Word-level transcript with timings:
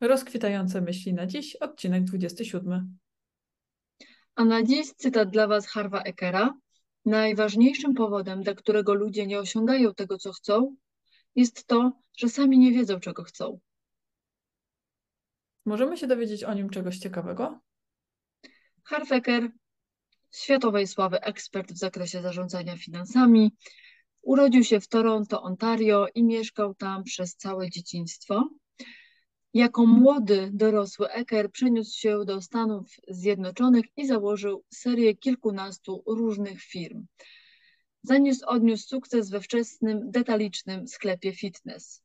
Rozkwitające 0.00 0.80
myśli 0.80 1.14
na 1.14 1.26
dziś, 1.26 1.56
odcinek 1.56 2.04
27. 2.04 2.98
A 4.34 4.44
na 4.44 4.62
dziś 4.62 4.92
cytat 4.96 5.30
dla 5.30 5.46
Was 5.46 5.66
Harva 5.66 6.00
Ekera. 6.00 6.54
Najważniejszym 7.04 7.94
powodem, 7.94 8.42
dla 8.42 8.54
którego 8.54 8.94
ludzie 8.94 9.26
nie 9.26 9.38
osiągają 9.38 9.94
tego, 9.94 10.18
co 10.18 10.32
chcą, 10.32 10.76
jest 11.34 11.66
to, 11.66 11.92
że 12.16 12.28
sami 12.28 12.58
nie 12.58 12.72
wiedzą, 12.72 13.00
czego 13.00 13.22
chcą. 13.22 13.60
Możemy 15.64 15.96
się 15.96 16.06
dowiedzieć 16.06 16.44
o 16.44 16.54
nim 16.54 16.70
czegoś 16.70 16.98
ciekawego? 16.98 17.60
Harv 18.84 19.12
Eker, 19.12 19.50
światowej 20.30 20.86
sławy 20.86 21.20
ekspert 21.20 21.72
w 21.72 21.78
zakresie 21.78 22.22
zarządzania 22.22 22.76
finansami, 22.76 23.52
urodził 24.22 24.64
się 24.64 24.80
w 24.80 24.88
Toronto, 24.88 25.42
Ontario 25.42 26.06
i 26.14 26.24
mieszkał 26.24 26.74
tam 26.74 27.04
przez 27.04 27.36
całe 27.36 27.70
dzieciństwo. 27.70 28.48
Jako 29.56 29.86
młody, 29.86 30.50
dorosły 30.52 31.08
Eker 31.08 31.50
przeniósł 31.50 31.98
się 31.98 32.24
do 32.24 32.42
Stanów 32.42 32.86
Zjednoczonych 33.08 33.84
i 33.96 34.06
założył 34.06 34.64
serię 34.70 35.14
kilkunastu 35.14 36.02
różnych 36.06 36.62
firm. 36.62 37.06
Zaniósł, 38.02 38.46
odniósł 38.46 38.88
sukces 38.88 39.30
we 39.30 39.40
wczesnym, 39.40 40.10
detalicznym 40.10 40.88
sklepie 40.88 41.32
fitness. 41.32 42.02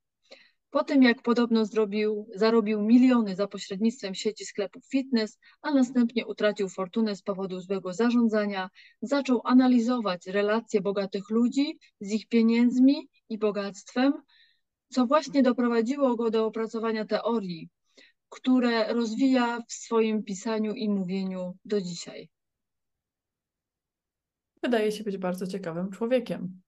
Po 0.70 0.84
tym, 0.84 1.03
jak 1.03 1.22
podobno 1.22 1.66
zrobił, 1.66 2.27
zarobił 2.35 2.81
miliony 2.81 3.35
za 3.35 3.48
pośrednictwem 3.48 4.16
sieci 4.16 4.45
sklepów 4.45 4.86
fitness, 4.86 5.39
a 5.61 5.72
następnie 5.72 6.27
utracił 6.27 6.70
fortunę 6.70 7.16
z 7.16 7.22
powodu 7.22 7.59
złego 7.59 7.94
zarządzania, 7.94 8.70
zaczął 9.02 9.41
analizować 9.44 10.27
relacje 10.27 10.81
bogatych 10.81 11.30
ludzi 11.30 11.80
z 12.02 12.11
ich 12.11 12.27
pieniędzmi 12.27 13.09
i 13.30 13.38
bogactwem, 13.38 14.13
co 14.91 15.05
właśnie 15.05 15.44
doprowadziło 15.44 16.16
go 16.16 16.31
do 16.31 16.45
opracowania 16.45 17.05
teorii, 17.05 17.70
które 18.30 18.94
rozwija 18.94 19.59
w 19.67 19.73
swoim 19.73 20.23
pisaniu 20.23 20.73
i 20.73 20.90
mówieniu 20.90 21.58
do 21.66 21.81
dzisiaj. 21.81 22.30
Wydaje 24.64 24.92
się 24.92 25.03
być 25.03 25.17
bardzo 25.17 25.48
ciekawym 25.48 25.92
człowiekiem. 25.92 26.61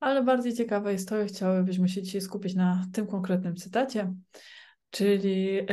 Ale 0.00 0.22
bardziej 0.22 0.54
ciekawe 0.54 0.92
jest 0.92 1.08
to, 1.08 1.22
i 1.22 1.26
chciałybyśmy 1.26 1.88
się 1.88 2.02
dzisiaj 2.02 2.20
skupić 2.20 2.54
na 2.54 2.86
tym 2.92 3.06
konkretnym 3.06 3.56
cytacie, 3.56 4.14
czyli 4.90 5.54
yy, 5.54 5.64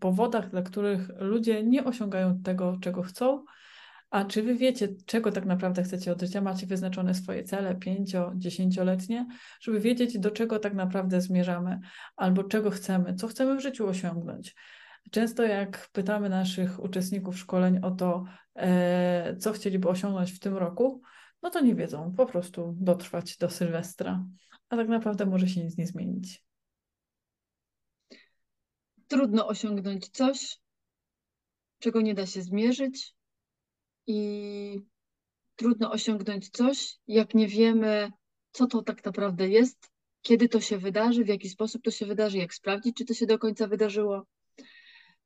powodach, 0.00 0.50
dla 0.50 0.62
których 0.62 1.08
ludzie 1.18 1.62
nie 1.62 1.84
osiągają 1.84 2.42
tego, 2.42 2.78
czego 2.80 3.02
chcą, 3.02 3.44
a 4.10 4.24
czy 4.24 4.42
wy 4.42 4.54
wiecie, 4.54 4.88
czego 5.06 5.32
tak 5.32 5.46
naprawdę 5.46 5.82
chcecie 5.82 6.12
od 6.12 6.20
życia? 6.20 6.40
Macie 6.40 6.66
wyznaczone 6.66 7.14
swoje 7.14 7.44
cele 7.44 7.74
pięcio, 7.74 8.32
dziesięcioletnie, 8.36 9.26
żeby 9.60 9.80
wiedzieć, 9.80 10.18
do 10.18 10.30
czego 10.30 10.58
tak 10.58 10.74
naprawdę 10.74 11.20
zmierzamy, 11.20 11.80
albo 12.16 12.44
czego 12.44 12.70
chcemy, 12.70 13.14
co 13.14 13.28
chcemy 13.28 13.56
w 13.56 13.60
życiu 13.60 13.88
osiągnąć. 13.88 14.54
Często 15.10 15.42
jak 15.42 15.88
pytamy 15.92 16.28
naszych 16.28 16.82
uczestników 16.82 17.38
szkoleń 17.38 17.78
o 17.82 17.90
to, 17.90 18.24
e, 18.54 19.36
co 19.36 19.52
chcieliby 19.52 19.88
osiągnąć 19.88 20.32
w 20.32 20.38
tym 20.38 20.56
roku, 20.56 21.02
no 21.42 21.50
to 21.50 21.60
nie 21.60 21.74
wiedzą, 21.74 22.14
po 22.16 22.26
prostu 22.26 22.74
dotrwać 22.80 23.36
do 23.36 23.50
Sylwestra, 23.50 24.24
a 24.68 24.76
tak 24.76 24.88
naprawdę 24.88 25.26
może 25.26 25.48
się 25.48 25.64
nic 25.64 25.76
nie 25.76 25.86
zmienić. 25.86 26.44
Trudno 29.08 29.46
osiągnąć 29.46 30.08
coś, 30.08 30.58
czego 31.78 32.00
nie 32.00 32.14
da 32.14 32.26
się 32.26 32.42
zmierzyć, 32.42 33.17
i 34.08 34.80
trudno 35.56 35.90
osiągnąć 35.90 36.50
coś, 36.50 36.96
jak 37.06 37.34
nie 37.34 37.48
wiemy, 37.48 38.12
co 38.52 38.66
to 38.66 38.82
tak 38.82 39.04
naprawdę 39.04 39.48
jest, 39.48 39.90
kiedy 40.22 40.48
to 40.48 40.60
się 40.60 40.78
wydarzy, 40.78 41.24
w 41.24 41.28
jaki 41.28 41.48
sposób 41.48 41.82
to 41.82 41.90
się 41.90 42.06
wydarzy, 42.06 42.38
jak 42.38 42.54
sprawdzić, 42.54 42.96
czy 42.96 43.04
to 43.04 43.14
się 43.14 43.26
do 43.26 43.38
końca 43.38 43.66
wydarzyło. 43.66 44.26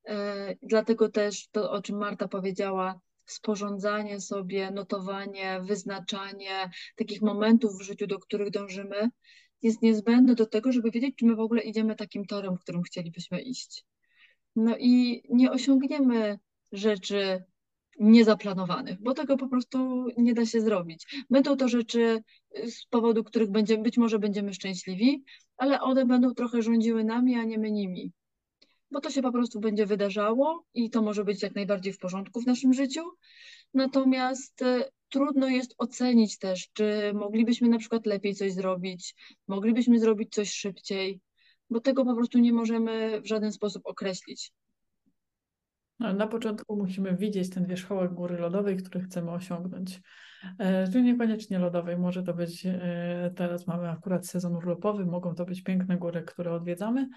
E, 0.08 0.56
dlatego 0.62 1.08
też 1.08 1.48
to, 1.48 1.70
o 1.70 1.82
czym 1.82 1.98
Marta 1.98 2.28
powiedziała, 2.28 3.00
sporządzanie 3.26 4.20
sobie, 4.20 4.70
notowanie, 4.70 5.60
wyznaczanie 5.62 6.70
takich 6.96 7.22
momentów 7.22 7.78
w 7.78 7.82
życiu, 7.82 8.06
do 8.06 8.18
których 8.18 8.50
dążymy, 8.50 9.10
jest 9.62 9.82
niezbędne 9.82 10.34
do 10.34 10.46
tego, 10.46 10.72
żeby 10.72 10.90
wiedzieć, 10.90 11.16
czy 11.16 11.26
my 11.26 11.36
w 11.36 11.40
ogóle 11.40 11.62
idziemy 11.62 11.96
takim 11.96 12.24
torem, 12.24 12.56
którym 12.56 12.82
chcielibyśmy 12.82 13.40
iść. 13.40 13.84
No 14.56 14.76
i 14.78 15.22
nie 15.30 15.50
osiągniemy 15.50 16.38
rzeczy 16.72 17.44
niezaplanowanych, 18.00 19.02
bo 19.02 19.14
tego 19.14 19.36
po 19.36 19.48
prostu 19.48 20.06
nie 20.18 20.34
da 20.34 20.46
się 20.46 20.60
zrobić. 20.60 21.24
Będą 21.30 21.56
to 21.56 21.68
rzeczy, 21.68 22.22
z 22.64 22.86
powodu 22.86 23.24
których 23.24 23.50
będziemy, 23.50 23.82
być 23.82 23.98
może 23.98 24.18
będziemy 24.18 24.54
szczęśliwi, 24.54 25.24
ale 25.56 25.80
one 25.80 26.06
będą 26.06 26.34
trochę 26.34 26.62
rządziły 26.62 27.04
nami, 27.04 27.34
a 27.34 27.44
nie 27.44 27.58
my 27.58 27.70
nimi. 27.70 28.12
Bo 28.90 29.00
to 29.00 29.10
się 29.10 29.22
po 29.22 29.32
prostu 29.32 29.60
będzie 29.60 29.86
wydarzało 29.86 30.64
i 30.74 30.90
to 30.90 31.02
może 31.02 31.24
być 31.24 31.42
jak 31.42 31.54
najbardziej 31.54 31.92
w 31.92 31.98
porządku 31.98 32.40
w 32.40 32.46
naszym 32.46 32.72
życiu. 32.72 33.02
Natomiast 33.74 34.62
e, 34.62 34.90
trudno 35.08 35.48
jest 35.48 35.74
ocenić 35.78 36.38
też, 36.38 36.68
czy 36.72 37.12
moglibyśmy 37.14 37.68
na 37.68 37.78
przykład 37.78 38.06
lepiej 38.06 38.34
coś 38.34 38.52
zrobić, 38.52 39.14
moglibyśmy 39.48 39.98
zrobić 39.98 40.34
coś 40.34 40.52
szybciej, 40.52 41.20
bo 41.70 41.80
tego 41.80 42.04
po 42.04 42.14
prostu 42.14 42.38
nie 42.38 42.52
możemy 42.52 43.20
w 43.20 43.26
żaden 43.26 43.52
sposób 43.52 43.82
określić. 43.84 44.52
No, 45.98 46.12
na 46.12 46.26
początku 46.26 46.76
musimy 46.76 47.16
widzieć 47.16 47.50
ten 47.50 47.66
wierzchołek 47.66 48.12
góry 48.12 48.38
lodowej, 48.38 48.76
który 48.76 49.00
chcemy 49.00 49.30
osiągnąć. 49.30 50.00
E, 50.58 50.88
tu 50.88 51.00
niekoniecznie 51.00 51.58
lodowej, 51.58 51.98
może 51.98 52.22
to 52.22 52.34
być, 52.34 52.66
e, 52.66 53.32
teraz 53.36 53.66
mamy 53.66 53.90
akurat 53.90 54.26
sezon 54.26 54.56
urlopowy, 54.56 55.06
mogą 55.06 55.34
to 55.34 55.44
być 55.44 55.62
piękne 55.62 55.96
góry, 55.96 56.22
które 56.22 56.52
odwiedzamy, 56.52 57.08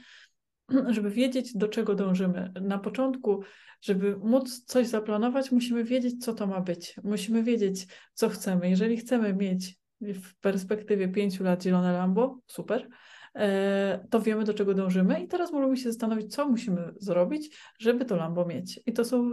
żeby 0.95 1.09
wiedzieć, 1.09 1.57
do 1.57 1.67
czego 1.67 1.95
dążymy. 1.95 2.51
Na 2.61 2.77
początku, 2.77 3.43
żeby 3.81 4.17
móc 4.17 4.65
coś 4.65 4.87
zaplanować, 4.87 5.51
musimy 5.51 5.83
wiedzieć, 5.83 6.25
co 6.25 6.33
to 6.33 6.47
ma 6.47 6.61
być. 6.61 6.95
Musimy 7.03 7.43
wiedzieć, 7.43 7.87
co 8.13 8.29
chcemy. 8.29 8.69
Jeżeli 8.69 8.97
chcemy 8.97 9.33
mieć 9.33 9.77
w 10.01 10.35
perspektywie 10.39 11.07
pięciu 11.07 11.43
lat 11.43 11.63
zielone 11.63 11.93
Lambo, 11.93 12.39
super. 12.47 12.89
E, 13.35 14.07
to 14.09 14.21
wiemy, 14.21 14.43
do 14.43 14.53
czego 14.53 14.73
dążymy 14.73 15.19
i 15.19 15.27
teraz 15.27 15.51
możemy 15.51 15.77
się 15.77 15.91
zastanowić, 15.91 16.33
co 16.33 16.49
musimy 16.49 16.93
zrobić, 16.99 17.57
żeby 17.79 18.05
to 18.05 18.15
Lambo 18.15 18.45
mieć. 18.45 18.79
I 18.85 18.93
to 18.93 19.05
są 19.05 19.31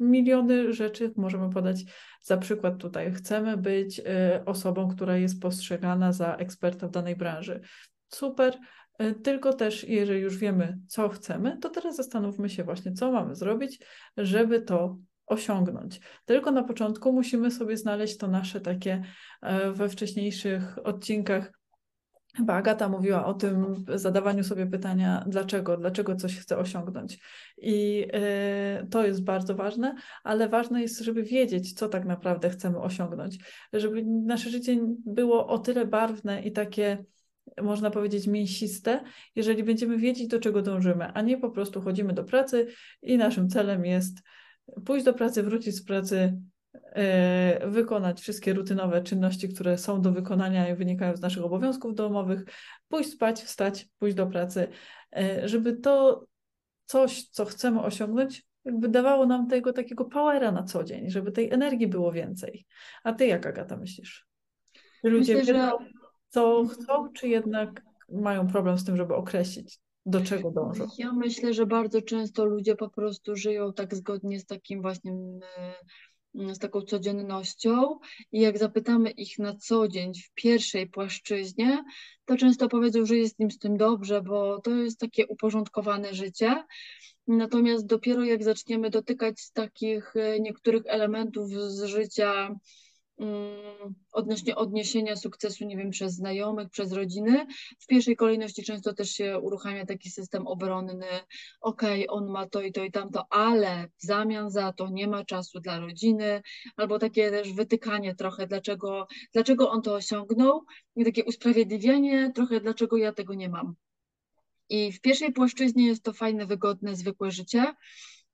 miliony 0.00 0.72
rzeczy, 0.72 1.12
możemy 1.16 1.50
podać 1.50 1.84
za 2.22 2.36
przykład 2.36 2.78
tutaj. 2.78 3.12
Chcemy 3.12 3.56
być 3.56 4.00
e, 4.00 4.42
osobą, 4.46 4.88
która 4.88 5.16
jest 5.16 5.42
postrzegana 5.42 6.12
za 6.12 6.34
eksperta 6.36 6.88
w 6.88 6.90
danej 6.90 7.16
branży. 7.16 7.60
Super, 8.08 8.58
e, 8.98 9.14
tylko 9.14 9.52
też, 9.52 9.84
jeżeli 9.84 10.20
już 10.20 10.38
wiemy, 10.38 10.78
co 10.86 11.08
chcemy, 11.08 11.58
to 11.58 11.70
teraz 11.70 11.96
zastanówmy 11.96 12.48
się 12.48 12.64
właśnie, 12.64 12.92
co 12.92 13.12
mamy 13.12 13.34
zrobić, 13.34 13.84
żeby 14.16 14.62
to 14.62 14.98
osiągnąć. 15.26 16.00
Tylko 16.24 16.50
na 16.50 16.64
początku 16.64 17.12
musimy 17.12 17.50
sobie 17.50 17.76
znaleźć 17.76 18.16
to 18.16 18.28
nasze 18.28 18.60
takie 18.60 19.02
we 19.72 19.88
wcześniejszych 19.88 20.78
odcinkach 20.86 21.52
Chyba 22.36 22.54
Agata 22.54 22.88
mówiła 22.88 23.26
o 23.26 23.34
tym 23.34 23.84
zadawaniu 23.94 24.44
sobie 24.44 24.66
pytania, 24.66 25.24
dlaczego, 25.26 25.76
dlaczego 25.76 26.16
coś 26.16 26.38
chce 26.38 26.58
osiągnąć. 26.58 27.18
I 27.58 28.06
y, 28.82 28.86
to 28.86 29.06
jest 29.06 29.24
bardzo 29.24 29.54
ważne, 29.54 29.94
ale 30.24 30.48
ważne 30.48 30.82
jest, 30.82 31.00
żeby 31.00 31.22
wiedzieć, 31.22 31.72
co 31.72 31.88
tak 31.88 32.04
naprawdę 32.04 32.50
chcemy 32.50 32.80
osiągnąć. 32.80 33.38
Żeby 33.72 34.04
nasze 34.04 34.50
życie 34.50 34.78
było 35.06 35.46
o 35.46 35.58
tyle 35.58 35.86
barwne 35.86 36.42
i 36.42 36.52
takie, 36.52 37.04
można 37.62 37.90
powiedzieć, 37.90 38.26
mięsiste, 38.26 39.00
jeżeli 39.34 39.64
będziemy 39.64 39.98
wiedzieć, 39.98 40.28
do 40.28 40.40
czego 40.40 40.62
dążymy, 40.62 41.12
a 41.12 41.22
nie 41.22 41.38
po 41.38 41.50
prostu 41.50 41.80
chodzimy 41.80 42.12
do 42.12 42.24
pracy 42.24 42.66
i 43.02 43.16
naszym 43.16 43.48
celem 43.48 43.84
jest 43.84 44.22
pójść 44.84 45.04
do 45.04 45.14
pracy, 45.14 45.42
wrócić 45.42 45.76
z 45.76 45.84
pracy, 45.84 46.40
wykonać 47.66 48.20
wszystkie 48.20 48.54
rutynowe 48.54 49.02
czynności, 49.02 49.48
które 49.48 49.78
są 49.78 50.00
do 50.00 50.12
wykonania 50.12 50.68
i 50.68 50.74
wynikają 50.74 51.16
z 51.16 51.20
naszych 51.20 51.44
obowiązków 51.44 51.94
domowych, 51.94 52.44
pójść 52.88 53.10
spać, 53.10 53.42
wstać, 53.42 53.88
pójść 53.98 54.16
do 54.16 54.26
pracy, 54.26 54.68
e, 55.16 55.48
żeby 55.48 55.76
to 55.76 56.24
coś, 56.84 57.24
co 57.24 57.44
chcemy 57.44 57.82
osiągnąć, 57.82 58.46
jakby 58.64 58.88
dawało 58.88 59.26
nam 59.26 59.48
tego 59.48 59.72
takiego 59.72 60.04
powera 60.04 60.52
na 60.52 60.62
co 60.62 60.84
dzień, 60.84 61.10
żeby 61.10 61.32
tej 61.32 61.52
energii 61.52 61.86
było 61.86 62.12
więcej. 62.12 62.66
A 63.04 63.12
ty 63.12 63.26
jak, 63.26 63.46
Agata, 63.46 63.76
myślisz? 63.76 64.26
Ludzie 65.02 65.34
Myślę, 65.36 65.54
wiedzą, 65.54 65.78
że... 65.78 65.90
co 66.28 66.64
chcą, 66.66 67.12
czy 67.12 67.28
jednak 67.28 67.82
mają 68.08 68.46
problem 68.46 68.78
z 68.78 68.84
tym, 68.84 68.96
żeby 68.96 69.14
określić, 69.14 69.78
do 70.06 70.20
czego 70.20 70.50
dążą? 70.50 70.86
Ja 70.98 71.12
myślę, 71.12 71.54
że 71.54 71.66
bardzo 71.66 72.02
często 72.02 72.44
ludzie 72.44 72.76
po 72.76 72.90
prostu 72.90 73.36
żyją 73.36 73.72
tak 73.72 73.94
zgodnie 73.94 74.40
z 74.40 74.46
takim 74.46 74.82
właśnie 74.82 75.10
Mm, 75.10 75.40
z 76.52 76.58
taką 76.58 76.82
codziennością 76.82 77.98
i 78.32 78.40
jak 78.40 78.58
zapytamy 78.58 79.10
ich 79.10 79.38
na 79.38 79.54
co 79.54 79.88
dzień 79.88 80.12
w 80.14 80.30
pierwszej 80.34 80.86
płaszczyźnie, 80.86 81.84
to 82.24 82.36
często 82.36 82.68
powiedzą, 82.68 83.06
że 83.06 83.16
jest 83.16 83.40
im 83.40 83.50
z 83.50 83.58
tym 83.58 83.76
dobrze, 83.76 84.22
bo 84.22 84.60
to 84.60 84.70
jest 84.70 85.00
takie 85.00 85.26
uporządkowane 85.26 86.14
życie. 86.14 86.64
Natomiast 87.26 87.86
dopiero 87.86 88.24
jak 88.24 88.44
zaczniemy 88.44 88.90
dotykać 88.90 89.50
takich 89.52 90.16
e, 90.16 90.40
niektórych 90.40 90.82
elementów 90.86 91.50
z 91.50 91.84
życia 91.84 92.46
mm, 92.46 92.58
odnośnie 94.12 94.56
odniesienia 94.56 95.16
sukcesu, 95.16 95.64
nie 95.64 95.76
wiem, 95.76 95.90
przez 95.90 96.14
znajomych, 96.14 96.70
przez 96.70 96.92
rodziny. 96.92 97.46
W 97.78 97.86
pierwszej 97.86 98.16
kolejności 98.16 98.62
często 98.62 98.94
też 98.94 99.10
się 99.10 99.38
uruchamia 99.38 99.86
taki 99.86 100.10
system 100.10 100.46
obronny. 100.46 101.06
Okej, 101.60 102.08
okay, 102.08 102.16
on 102.16 102.30
ma 102.30 102.48
to 102.48 102.62
i 102.62 102.72
to 102.72 102.84
i 102.84 102.92
tamto, 102.92 103.26
ale 103.30 103.88
w 103.98 104.06
zamian 104.06 104.50
za 104.50 104.72
to 104.72 104.88
nie 104.90 105.08
ma 105.08 105.24
czasu 105.24 105.60
dla 105.60 105.80
rodziny, 105.80 106.42
albo 106.76 106.98
takie 106.98 107.30
też 107.30 107.52
wytykanie 107.52 108.14
trochę, 108.14 108.46
dlaczego, 108.46 109.06
dlaczego 109.32 109.70
on 109.70 109.82
to 109.82 109.94
osiągnął, 109.94 110.64
i 110.96 111.04
takie 111.04 111.24
usprawiedliwianie 111.24 112.32
trochę, 112.34 112.60
dlaczego 112.60 112.96
ja 112.96 113.12
tego 113.12 113.34
nie 113.34 113.48
mam. 113.48 113.74
I 114.68 114.92
w 114.92 115.00
pierwszej 115.00 115.32
płaszczyźnie 115.32 115.86
jest 115.86 116.02
to 116.02 116.12
fajne, 116.12 116.46
wygodne, 116.46 116.96
zwykłe 116.96 117.30
życie. 117.30 117.74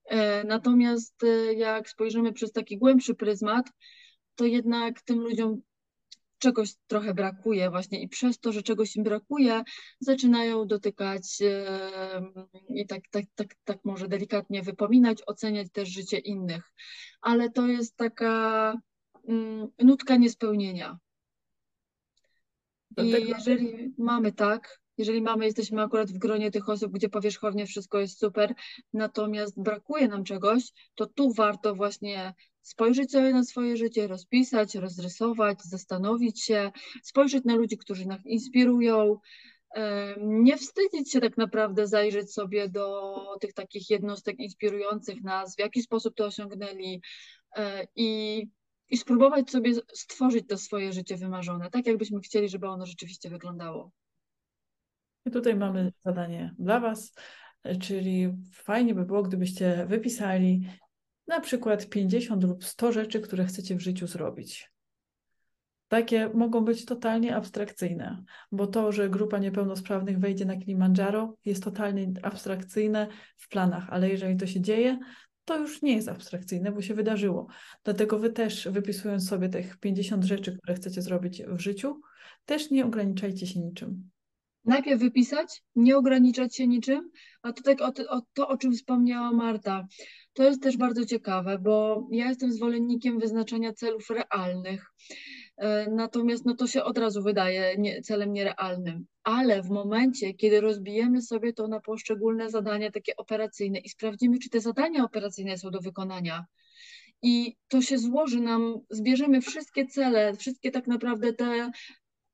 E, 0.05 0.45
natomiast 0.45 1.25
e, 1.25 1.55
jak 1.55 1.89
spojrzymy 1.89 2.33
przez 2.33 2.53
taki 2.53 2.79
głębszy 2.79 3.15
pryzmat, 3.15 3.67
to 4.35 4.45
jednak 4.45 5.03
tym 5.03 5.21
ludziom 5.21 5.63
czegoś 6.43 6.75
trochę 6.87 7.15
brakuje 7.15 7.71
właśnie 7.71 8.03
i 8.03 8.09
przez 8.09 8.39
to, 8.39 8.53
że 8.53 8.63
czegoś 8.63 8.97
im 8.97 9.05
brakuje, 9.05 9.63
zaczynają 10.01 10.67
dotykać 10.67 11.39
i 12.69 12.87
tak, 12.87 13.01
tak, 13.11 13.25
tak, 13.35 13.55
tak 13.65 13.79
może 13.85 14.09
delikatnie 14.09 14.63
wypominać, 14.63 15.19
oceniać 15.27 15.69
też 15.73 15.89
życie 15.89 16.19
innych. 16.19 16.73
Ale 17.21 17.51
to 17.51 17.67
jest 17.67 17.97
taka 17.97 18.75
mm, 19.29 19.69
nutka 19.79 20.17
niespełnienia. 20.17 20.99
I 22.97 23.11
jeżeli 23.11 23.95
mamy 23.99 24.33
tak, 24.33 24.82
jeżeli 24.99 25.23
mamy, 25.23 25.45
jesteśmy 25.45 25.83
akurat 25.83 26.11
w 26.11 26.19
gronie 26.19 26.51
tych 26.51 26.69
osób, 26.69 26.93
gdzie 26.93 27.09
powierzchownie 27.09 27.67
wszystko 27.67 27.99
jest 27.99 28.19
super, 28.19 28.55
natomiast 28.93 29.63
brakuje 29.63 30.09
nam 30.09 30.25
czegoś, 30.25 30.63
to 30.95 31.07
tu 31.07 31.33
warto 31.33 31.75
właśnie 31.75 32.35
spojrzeć 32.63 33.11
sobie 33.11 33.33
na 33.33 33.45
swoje 33.45 33.77
życie, 33.77 34.07
rozpisać, 34.07 34.75
rozrysować, 34.75 35.63
zastanowić 35.63 36.43
się, 36.43 36.73
spojrzeć 37.03 37.45
na 37.45 37.55
ludzi, 37.55 37.79
którzy 37.79 38.07
nas 38.07 38.27
inspirują, 38.27 39.19
nie 40.19 40.57
wstydzić 40.57 41.13
się 41.13 41.21
tak 41.21 41.37
naprawdę 41.37 41.87
zajrzeć 41.87 42.33
sobie 42.33 42.69
do 42.69 43.15
tych 43.41 43.53
takich 43.55 43.91
jednostek 43.91 44.39
inspirujących 44.39 45.23
nas, 45.23 45.57
w 45.57 45.59
jaki 45.59 45.83
sposób 45.83 46.15
to 46.15 46.25
osiągnęli 46.25 47.01
e, 47.57 47.87
i, 47.97 48.43
i 48.89 48.97
spróbować 48.97 49.51
sobie 49.51 49.73
stworzyć 49.93 50.45
to 50.49 50.59
swoje 50.59 50.93
życie 50.93 51.17
wymarzone, 51.17 51.71
tak 51.71 51.87
jakbyśmy 51.87 52.21
chcieli, 52.21 52.49
żeby 52.49 52.69
ono 52.69 52.87
rzeczywiście 52.87 53.31
wyglądało. 53.31 53.91
I 55.27 55.31
tutaj 55.31 55.57
mamy 55.57 55.93
zadanie 56.05 56.55
dla 56.59 56.81
Was, 56.81 57.15
czyli 57.81 58.33
fajnie 58.53 58.95
by 58.95 59.05
było, 59.05 59.23
gdybyście 59.23 59.87
wypisali 59.87 60.69
na 61.27 61.41
przykład 61.41 61.89
50 61.89 62.45
lub 62.45 62.65
100 62.65 62.93
rzeczy, 62.93 63.21
które 63.21 63.45
chcecie 63.45 63.77
w 63.77 63.81
życiu 63.81 64.07
zrobić. 64.07 64.73
Takie 65.89 66.29
mogą 66.29 66.65
być 66.65 66.85
totalnie 66.85 67.37
abstrakcyjne, 67.37 68.25
bo 68.53 68.67
to, 68.67 68.93
że 68.93 69.11
grupa 69.11 69.39
niepełnosprawnych 69.39 70.19
wejdzie 70.19 70.45
na 70.45 70.57
Kilimandżaro, 70.57 71.37
jest 71.45 71.65
totalnie 71.65 72.13
abstrakcyjne 72.23 73.09
w 73.37 73.49
planach, 73.49 73.91
ale 73.91 74.09
jeżeli 74.09 74.37
to 74.37 74.47
się 74.47 74.61
dzieje, 74.61 74.99
to 75.45 75.59
już 75.59 75.83
nie 75.83 75.97
jest 75.97 76.09
abstrakcyjne, 76.09 76.73
bo 76.73 76.83
się 76.83 76.95
wydarzyło. 76.95 77.47
Dlatego 77.85 78.19
wy 78.19 78.31
też, 78.31 78.69
wypisując 78.69 79.29
sobie 79.29 79.49
tych 79.49 79.79
50 79.79 80.25
rzeczy, 80.25 80.59
które 80.59 80.75
chcecie 80.75 81.03
zrobić 81.03 81.43
w 81.43 81.61
życiu, 81.61 82.01
też 82.45 82.71
nie 82.71 82.87
ograniczajcie 82.87 83.47
się 83.47 83.61
niczym 83.61 84.11
najpierw 84.65 85.01
wypisać, 85.01 85.63
nie 85.77 85.97
ograniczać 85.97 86.57
się 86.57 86.67
niczym, 86.67 87.11
a 87.43 87.53
to 87.53 87.63
tak 87.63 87.81
o, 87.81 87.93
o, 88.09 88.23
to, 88.33 88.49
o 88.49 88.57
czym 88.57 88.73
wspomniała 88.73 89.33
Marta. 89.33 89.87
To 90.33 90.43
jest 90.43 90.63
też 90.63 90.77
bardzo 90.77 91.07
ciekawe, 91.07 91.59
bo 91.59 92.07
ja 92.11 92.29
jestem 92.29 92.53
zwolennikiem 92.53 93.19
wyznaczania 93.19 93.73
celów 93.73 94.11
realnych. 94.11 94.87
E, 95.57 95.91
natomiast 95.91 96.45
no 96.47 96.55
to 96.55 96.67
się 96.67 96.85
od 96.85 96.99
razu 96.99 97.23
wydaje 97.23 97.77
nie, 97.79 98.03
celem 98.03 98.33
nierealnym. 98.33 99.07
Ale 99.25 99.63
w 99.63 99.71
momencie, 99.71 100.35
kiedy 100.35 100.61
rozbijemy 100.61 101.23
sobie 101.23 101.53
to 101.53 101.69
na 101.69 101.81
poszczególne 101.81 102.51
zadania 102.51 102.91
takie 102.91 103.17
operacyjne 103.17 103.79
i 103.79 103.89
sprawdzimy, 103.89 104.39
czy 104.39 104.51
te 104.51 104.61
zadania 104.61 105.05
operacyjne 105.05 105.59
są 105.59 105.71
do 105.71 105.81
wykonania, 105.81 106.47
i 107.23 107.57
to 107.69 107.83
się 107.83 107.99
złoży 107.99 108.41
nam, 108.41 108.81
zbierzemy 108.91 109.41
wszystkie 109.41 109.87
cele, 109.87 110.37
wszystkie 110.37 110.71
tak 110.71 110.87
naprawdę 110.87 111.33
te 111.33 111.71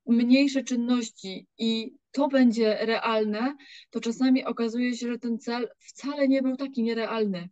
mniejsze 0.06 0.64
czynności 0.64 1.46
i 1.58 1.94
to 2.12 2.28
będzie 2.28 2.78
realne, 2.80 3.56
to 3.90 4.00
czasami 4.00 4.44
okazuje 4.44 4.96
się, 4.96 5.08
że 5.08 5.18
ten 5.18 5.38
cel 5.38 5.68
wcale 5.78 6.28
nie 6.28 6.42
był 6.42 6.56
taki 6.56 6.82
nierealny. 6.82 7.48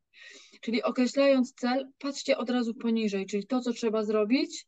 Czyli 0.60 0.82
określając 0.82 1.54
cel, 1.54 1.88
patrzcie 1.98 2.38
od 2.38 2.50
razu 2.50 2.74
poniżej, 2.74 3.26
czyli 3.26 3.46
to, 3.46 3.60
co 3.60 3.72
trzeba 3.72 4.04
zrobić, 4.04 4.66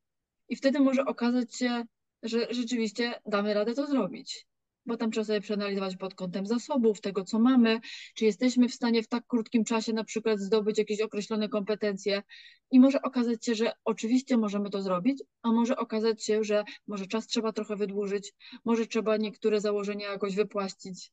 i 0.49 0.57
wtedy 0.57 0.81
może 0.81 1.05
okazać 1.05 1.57
się, 1.57 1.83
że 2.23 2.47
rzeczywiście 2.51 3.15
damy 3.27 3.55
radę 3.55 3.75
to 3.75 3.87
zrobić 3.87 4.48
bo 4.89 4.97
tam 4.97 5.11
trzeba 5.11 5.25
sobie 5.25 5.41
przeanalizować 5.41 5.97
pod 5.97 6.15
kątem 6.15 6.47
zasobów, 6.47 7.01
tego 7.01 7.25
co 7.25 7.39
mamy, 7.39 7.81
czy 8.15 8.25
jesteśmy 8.25 8.69
w 8.69 8.75
stanie 8.75 9.03
w 9.03 9.09
tak 9.09 9.27
krótkim 9.27 9.65
czasie 9.65 9.93
na 9.93 10.05
przykład 10.05 10.41
zdobyć 10.41 10.79
jakieś 10.79 11.01
określone 11.01 11.49
kompetencje 11.49 12.23
i 12.71 12.81
może 12.81 13.03
okazać 13.03 13.45
się, 13.45 13.55
że 13.55 13.73
oczywiście 13.85 14.37
możemy 14.37 14.71
to 14.71 14.83
zrobić, 14.83 15.23
a 15.43 15.53
może 15.53 15.77
okazać 15.77 16.25
się, 16.25 16.45
że 16.45 16.65
może 16.87 17.07
czas 17.07 17.27
trzeba 17.27 17.53
trochę 17.53 17.77
wydłużyć, 17.77 18.33
może 18.65 18.87
trzeba 18.87 19.17
niektóre 19.17 19.61
założenia 19.61 20.11
jakoś 20.11 20.35
wypłaścić, 20.35 21.13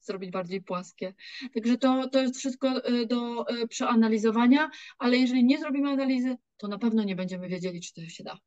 zrobić 0.00 0.30
bardziej 0.30 0.62
płaskie. 0.62 1.14
Także 1.54 1.78
to, 1.78 2.08
to 2.08 2.22
jest 2.22 2.36
wszystko 2.36 2.88
y, 2.88 3.06
do 3.06 3.50
y, 3.50 3.68
przeanalizowania, 3.68 4.70
ale 4.98 5.16
jeżeli 5.16 5.44
nie 5.44 5.58
zrobimy 5.58 5.90
analizy, 5.90 6.36
to 6.56 6.68
na 6.68 6.78
pewno 6.78 7.04
nie 7.04 7.16
będziemy 7.16 7.48
wiedzieli, 7.48 7.80
czy 7.80 7.94
to 7.94 8.00
się 8.08 8.24
da. 8.24 8.38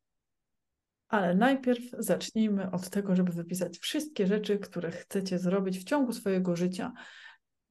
Ale 1.07 1.36
najpierw 1.36 1.83
zacznijmy 2.00 2.71
od 2.71 2.89
tego, 2.89 3.15
żeby 3.15 3.31
wypisać 3.31 3.77
wszystkie 3.77 4.27
rzeczy, 4.27 4.59
które 4.59 4.92
chcecie 4.92 5.39
zrobić 5.39 5.80
w 5.80 5.83
ciągu 5.83 6.13
swojego 6.13 6.56
życia, 6.56 6.94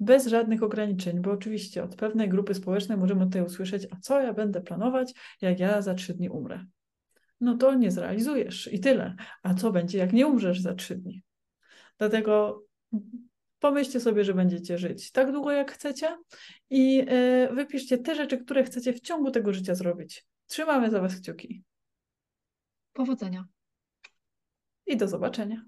bez 0.01 0.27
żadnych 0.27 0.63
ograniczeń, 0.63 1.21
bo 1.21 1.31
oczywiście 1.31 1.85
od 1.85 1.97
pewnej 1.97 2.29
grupy 2.29 2.55
społecznej 2.55 2.99
możemy 2.99 3.25
tutaj 3.25 3.43
usłyszeć, 3.43 3.87
a 3.91 3.97
co 4.01 4.21
ja 4.21 4.33
będę 4.33 4.61
planować, 4.61 5.15
jak 5.41 5.61
ja 5.61 5.83
za 5.83 5.95
trzy 5.95 6.15
dni 6.15 6.31
umrę. 6.31 6.65
No 7.41 7.57
to 7.57 7.75
nie 7.75 7.91
zrealizujesz 7.91 8.73
i 8.73 8.81
tyle. 8.81 9.15
A 9.43 9.55
co 9.55 9.73
będzie, 9.73 9.99
jak 9.99 10.13
nie 10.13 10.27
umrzesz 10.27 10.61
za 10.61 10.75
trzy 10.75 10.97
dni? 10.97 11.23
Dlatego 11.99 12.63
pomyślcie 13.59 14.01
sobie, 14.01 14.25
że 14.25 14.35
będziecie 14.35 14.79
żyć 14.79 15.11
tak 15.13 15.33
długo, 15.33 15.53
jak 15.53 15.73
chcecie 15.73 16.17
i 16.71 16.97
yy, 16.97 17.55
wypiszcie 17.55 17.99
te 17.99 18.15
rzeczy, 18.15 18.39
które 18.39 18.65
chcecie 18.65 18.93
w 18.93 19.01
ciągu 19.01 19.31
tego 19.31 19.53
życia 19.53 19.75
zrobić. 19.75 20.27
Trzymamy 20.47 20.91
za 20.91 21.01
Was 21.01 21.21
kciuki. 21.21 21.63
Powodzenia. 22.97 23.47
I 24.87 24.97
do 24.97 25.09
zobaczenia. 25.09 25.65